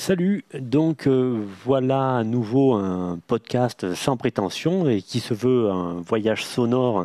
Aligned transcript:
Salut, 0.00 0.46
donc 0.58 1.06
euh, 1.06 1.44
voilà 1.62 2.16
à 2.16 2.24
nouveau 2.24 2.72
un 2.72 3.18
podcast 3.26 3.94
sans 3.94 4.16
prétention 4.16 4.88
et 4.88 5.02
qui 5.02 5.20
se 5.20 5.34
veut 5.34 5.70
un 5.70 6.00
voyage 6.00 6.42
sonore, 6.42 7.04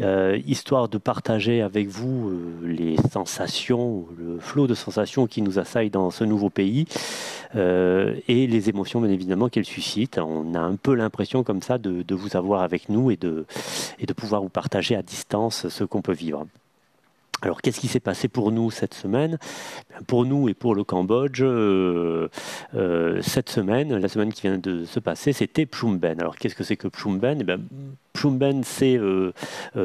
euh, 0.00 0.40
histoire 0.46 0.88
de 0.88 0.96
partager 0.96 1.60
avec 1.60 1.88
vous 1.88 2.30
euh, 2.30 2.66
les 2.66 2.96
sensations, 3.12 4.06
le 4.16 4.38
flot 4.38 4.66
de 4.66 4.72
sensations 4.72 5.26
qui 5.26 5.42
nous 5.42 5.58
assaillent 5.58 5.90
dans 5.90 6.10
ce 6.10 6.24
nouveau 6.24 6.48
pays 6.48 6.86
et 7.54 8.46
les 8.46 8.68
émotions 8.70 9.02
bien 9.02 9.10
évidemment 9.10 9.50
qu'elles 9.50 9.66
suscitent. 9.66 10.18
On 10.18 10.54
a 10.54 10.60
un 10.60 10.76
peu 10.76 10.94
l'impression 10.94 11.44
comme 11.44 11.60
ça 11.60 11.76
de, 11.76 12.02
de, 12.02 12.14
vous 12.14 12.38
avoir 12.38 12.62
avec 12.62 12.88
nous 12.88 13.10
et 13.10 13.16
de, 13.16 13.44
et 13.98 14.06
de 14.06 14.12
pouvoir 14.14 14.40
vous 14.40 14.48
partager 14.48 14.96
à 14.96 15.02
distance 15.02 15.68
ce 15.68 15.84
qu'on 15.84 16.00
peut 16.00 16.14
vivre. 16.14 16.46
Alors, 17.44 17.60
qu'est-ce 17.60 17.78
qui 17.78 17.88
s'est 17.88 18.00
passé 18.00 18.28
pour 18.28 18.52
nous 18.52 18.70
cette 18.70 18.94
semaine? 18.94 19.38
Pour 20.06 20.24
nous 20.24 20.48
et 20.48 20.54
pour 20.54 20.74
le 20.74 20.82
Cambodge, 20.82 21.42
euh, 21.42 22.28
euh, 22.74 23.20
cette 23.20 23.50
semaine, 23.50 23.94
la 23.94 24.08
semaine 24.08 24.32
qui 24.32 24.42
vient 24.42 24.56
de 24.56 24.86
se 24.86 24.98
passer, 24.98 25.34
c'était 25.34 25.66
Pshumben. 25.66 26.18
Alors, 26.20 26.36
qu'est-ce 26.36 26.54
que 26.54 26.64
c'est 26.64 26.78
que 26.78 26.88
Pshumben 26.88 27.38
eh 27.42 27.44
bien, 27.44 27.58
Pshumben, 28.14 28.64
c'est 28.64 28.96
euh, 28.96 29.32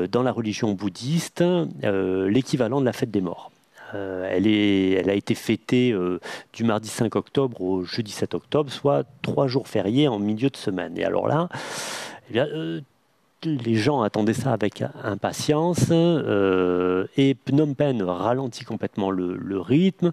dans 0.09 0.23
la 0.23 0.31
religion 0.31 0.71
bouddhiste 0.71 1.43
l'équivalent 1.83 2.79
de 2.79 2.85
la 2.85 2.93
fête 2.93 3.11
des 3.11 3.19
morts. 3.19 3.51
elle, 3.93 5.09
a 5.09 5.13
été 5.13 5.35
fêtée 5.35 5.93
du 6.53 6.63
mardi 6.63 6.87
5 6.87 7.13
octobre 7.17 7.59
au 7.61 7.83
jeudi 7.83 8.11
7 8.11 8.35
octobre, 8.35 8.71
soit 8.71 9.03
trois 9.21 9.47
jours 9.47 9.67
fériés 9.67 10.07
en 10.07 10.19
milieu 10.19 10.49
de 10.49 10.55
semaine. 10.55 10.97
Et 10.97 11.03
alors 11.03 11.27
là, 11.27 11.49
eh 12.29 12.33
bien, 12.33 12.47
les 13.45 13.75
gens 13.75 14.01
attendaient 14.01 14.33
ça 14.33 14.51
avec 14.51 14.83
impatience 15.03 15.87
euh, 15.91 17.05
et 17.17 17.35
Phnom 17.45 17.73
Penh 17.73 18.03
ralentit 18.03 18.65
complètement 18.65 19.11
le, 19.11 19.59
rythme 19.59 20.11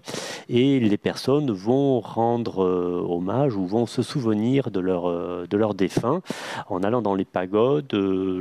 et 0.49 0.79
les 0.79 0.97
personnes 0.97 1.51
vont 1.51 1.99
rendre 1.99 2.63
euh, 2.63 3.05
hommage 3.07 3.55
ou 3.55 3.65
vont 3.65 3.85
se 3.85 4.01
souvenir 4.01 4.71
de 4.71 4.79
leurs 4.79 5.07
euh, 5.07 5.45
de 5.49 5.57
leurs 5.57 5.73
défunts 5.73 6.21
en 6.69 6.83
allant 6.83 7.01
dans 7.01 7.15
les 7.15 7.25
pagodes, 7.25 7.93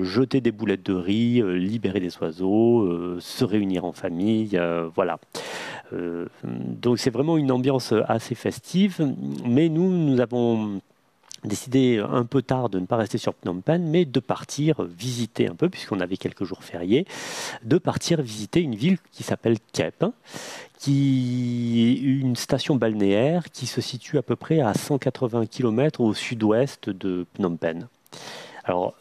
jeter 0.03 0.41
des 0.41 0.53
boulettes 0.53 0.85
de 0.85 0.95
riz, 0.95 1.43
libérer 1.43 2.01
des 2.01 2.17
oiseaux, 2.19 3.19
se 3.21 3.45
réunir 3.45 3.85
en 3.85 3.93
famille, 3.93 4.59
voilà. 4.95 5.19
donc 5.93 6.99
c'est 6.99 7.11
vraiment 7.11 7.37
une 7.37 7.53
ambiance 7.53 7.93
assez 8.09 8.35
festive, 8.35 9.15
mais 9.45 9.69
nous, 9.69 9.91
nous 9.91 10.21
avons 10.21 10.81
décidé 11.47 11.99
un 11.99 12.25
peu 12.25 12.43
tard 12.43 12.69
de 12.69 12.79
ne 12.79 12.87
pas 12.87 12.97
rester 12.97 13.19
sur 13.19 13.35
Phnom 13.35 13.61
Penh, 13.61 13.89
mais 13.89 14.05
de 14.05 14.21
partir 14.21 14.83
visiter 14.83 15.49
un 15.49 15.55
peu, 15.55 15.69
puisqu'on 15.69 16.01
avait 16.01 16.17
quelques 16.17 16.45
jours 16.45 16.63
fériés, 16.63 17.07
de 17.65 17.79
partir 17.79 18.21
visiter 18.21 18.61
une 18.61 18.75
ville 18.75 18.99
qui 19.13 19.23
s'appelle 19.23 19.57
Kep, 19.73 20.05
qui 20.79 21.89
est 21.89 22.01
une 22.01 22.37
station 22.37 22.77
balnéaire 22.77 23.51
qui 23.51 23.67
se 23.67 23.81
situe 23.81 24.19
à 24.19 24.23
peu 24.23 24.37
près 24.37 24.61
à 24.61 24.75
180 24.75 25.47
km 25.47 26.01
au 26.01 26.15
sud-ouest 26.15 26.91
de 26.91 27.27
Phnom 27.35 27.57
Penh. 27.57 27.89
Alors, 28.65 28.95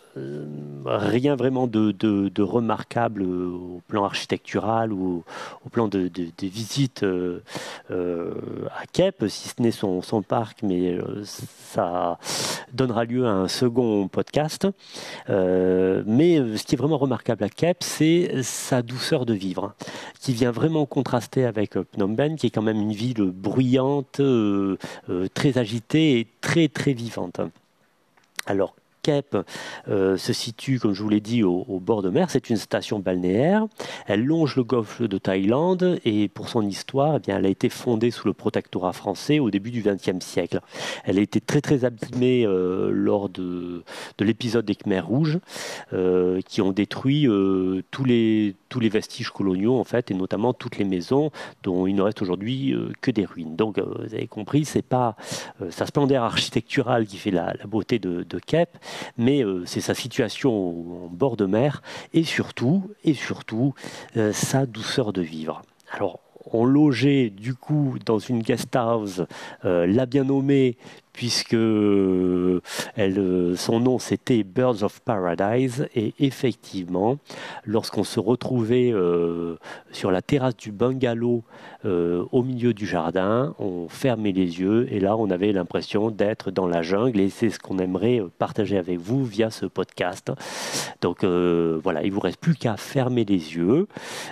rien 0.86 1.36
vraiment 1.36 1.68
de, 1.68 2.42
remarquable 2.42 3.24
au 3.24 3.82
plan 3.88 4.06
architectural 4.06 4.94
ou 4.94 5.24
au, 5.66 5.70
plan 5.70 5.88
de, 5.88 6.10
visites 6.42 7.04
euh, 7.04 7.42
euh, 7.92 8.34
à 8.78 8.86
Kep, 8.86 9.26
si 9.28 9.50
ce 9.50 9.62
n'est 9.62 9.72
son, 9.72 10.02
parc, 10.22 10.64
mais 10.64 10.98
ça 11.24 12.18
donnera 12.74 13.06
lieu 13.06 13.26
à 13.26 13.32
un 13.32 13.48
second 13.48 14.08
podcast. 14.08 14.68
mais 15.28 16.58
ce 16.58 16.64
qui 16.64 16.76
est 16.76 16.78
vraiment 16.78 16.98
remarquable 16.98 17.44
à 17.44 17.50
Kep, 17.50 17.78
c'est 17.82 18.42
sa 18.44 18.82
douceur 18.82 19.26
de 19.26 19.34
vivre, 19.34 19.74
qui 20.20 20.34
vient 20.34 20.52
vraiment 20.52 20.86
contraster 20.86 21.46
avec 21.46 21.74
Phnom 21.74 22.16
Penh, 22.16 22.36
qui 22.38 22.48
est 22.48 22.52
quand 22.52 22.62
même 22.62 22.82
une 22.82 22.94
ville 22.94 23.24
bruyante, 23.24 24.22
très 25.34 25.58
agitée 25.58 26.20
et 26.20 26.28
très 26.42 26.68
très 26.68 26.94
vivante. 26.94 27.42
Alors, 28.48 28.76
Kep 29.06 29.38
euh, 29.88 30.18
se 30.18 30.34
situe, 30.34 30.80
comme 30.80 30.94
je 30.94 31.04
vous 31.04 31.10
l'ai 31.10 31.20
dit, 31.20 31.44
au, 31.44 31.80
bord 31.80 32.02
de 32.02 32.10
mer. 32.10 32.32
C'est 32.32 32.50
une 32.50 32.58
station 32.58 32.98
balnéaire. 32.98 33.68
Elle 34.08 34.26
longe 34.26 34.56
le 34.56 34.64
golfe 34.64 35.04
de 35.04 35.18
Thaïlande 35.20 36.00
et 36.06 36.28
pour 36.28 36.50
son 36.50 36.64
histoire, 36.64 37.20
eh 37.28 37.32
elle 37.32 37.46
a 37.46 37.50
été 37.50 37.70
fondée 37.70 38.10
sous 38.10 38.28
le 38.28 38.34
protectorat 38.34 38.94
français 38.94 39.38
au 39.38 39.52
début 39.52 39.70
du 39.70 39.84
XXe 39.84 40.26
siècle. 40.26 40.60
Elle 41.04 41.20
a 41.20 41.22
été 41.22 41.40
très 41.40 41.62
très 41.62 41.86
abîmée 41.86 42.48
euh, 42.48 42.90
lors 42.92 43.30
de, 43.30 43.84
de 44.18 44.26
l'épisode 44.26 44.66
des 44.66 44.76
Khmers 44.76 45.06
rouges 45.06 45.38
euh, 45.94 46.42
qui 46.48 46.62
ont 46.64 46.72
détruit 46.72 47.28
tous 47.92 48.06
les 48.06 48.56
les 48.80 48.90
vestiges 48.90 49.30
coloniaux 49.30 49.78
en 49.78 49.84
fait 49.84 50.12
et 50.12 50.14
notamment 50.14 50.54
toutes 50.54 50.78
les 50.78 50.86
maisons 50.86 51.32
dont 51.64 51.88
il 51.88 51.96
ne 51.96 52.02
reste 52.02 52.22
aujourd'hui 52.22 52.76
que 53.02 53.12
des 53.12 53.26
ruines. 53.26 53.56
Donc 53.56 53.80
vous 53.80 54.14
avez 54.14 54.28
compris, 54.28 54.66
c'est 54.66 54.82
pas 54.82 55.16
sa 55.70 55.86
splendeur 55.86 56.24
architecturale 56.24 57.06
qui 57.06 57.18
fait 57.18 57.32
la, 57.32 57.54
beauté 57.68 58.00
de, 58.00 58.24
de 58.24 58.40
mais 59.18 59.44
euh, 59.44 59.64
c'est 59.66 59.82
sa 59.82 59.94
situation 59.94 61.06
en 61.06 61.08
bord 61.08 61.38
de 61.38 61.46
mer 61.46 61.82
et 62.14 62.24
surtout, 62.24 62.92
et 63.04 63.14
surtout, 63.14 63.74
euh, 64.18 64.32
sa 64.34 64.66
douceur 64.66 65.14
de 65.14 65.22
vivre. 65.22 65.62
Alors, 65.92 66.20
on 66.52 66.66
logeait 66.66 67.30
du 67.30 67.56
coup 67.56 67.96
dans 68.06 68.20
une 68.20 68.42
guest 68.42 68.76
house, 68.76 69.22
euh, 69.66 69.88
la 69.88 70.06
bien 70.06 70.26
nommée 70.26 70.78
puisque 71.16 71.54
euh, 71.54 72.62
euh, 73.00 73.56
son 73.56 73.80
nom 73.80 74.00
c'était 74.00 74.44
Birds 74.44 74.84
of 74.84 75.00
Paradise. 75.00 75.88
Et 75.96 76.14
effectivement 76.20 77.18
lorsqu'on 77.64 78.04
se 78.04 78.20
retrouvait 78.20 78.92
euh, 78.94 79.56
sur 79.92 80.12
la 80.12 80.22
terrasse 80.22 80.58
du 80.58 80.72
bungalow 80.72 81.44
au 82.32 82.42
milieu 82.42 82.74
du 82.74 82.88
jardin 82.88 83.54
on 83.60 83.88
fermait 83.88 84.32
les 84.32 84.60
yeux. 84.60 84.88
Et 84.92 85.00
là 85.00 85.16
on 85.18 85.30
avait 85.30 85.52
l'impression 85.52 86.10
d'être 86.10 86.50
dans 86.52 86.68
la 86.68 86.82
jungle. 86.82 87.20
Et 87.20 87.30
c'est 87.30 87.50
ce 87.50 87.60
qu'on 87.60 87.78
aimerait 87.78 88.22
partager 88.40 88.78
avec 88.78 89.00
vous 89.00 89.24
via 89.24 89.52
ce 89.52 89.68
podcast. 89.68 90.32
Donc 91.02 91.24
voilà 91.24 92.04
il 92.04 92.12
vous 92.12 92.20
reste 92.20 92.40
plus 92.40 92.56
qu'à 92.56 92.76
fermer 92.76 93.24
les 93.24 93.56
yeux 93.56 93.88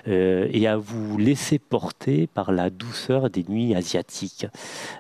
et 0.07 0.67
à 0.67 0.77
vous 0.77 1.17
laisser 1.19 1.59
porter 1.59 2.25
par 2.25 2.51
la 2.51 2.71
douceur 2.71 3.29
des 3.29 3.45
nuits 3.47 3.75
asiatiques. 3.75 4.47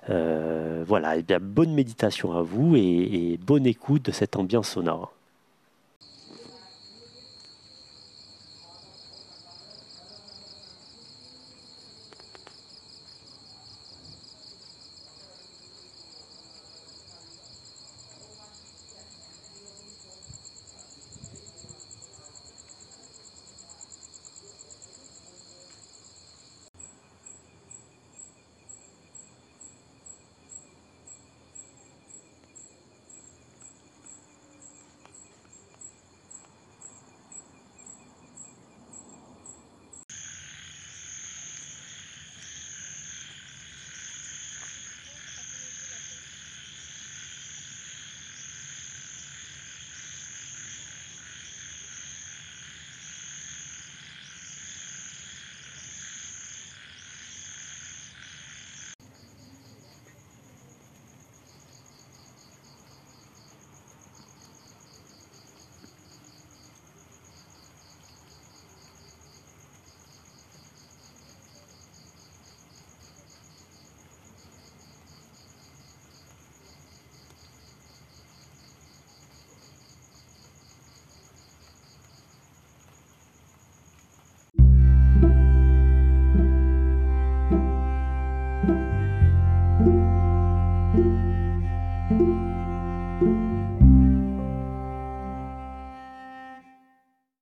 Voilà 0.07 1.17
et 1.17 1.23
bien 1.23 1.39
bonne 1.41 1.72
méditation 1.73 2.33
à 2.33 2.41
vous 2.41 2.75
et, 2.75 3.39
bonne 3.45 3.65
écoute 3.65 4.05
de 4.05 4.11
cette 4.11 4.35
ambiance 4.35 4.69
sonore. 4.69 5.13